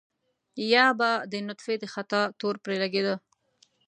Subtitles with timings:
[0.73, 3.15] يا به د نطفې د خطا تور پرې لګېده.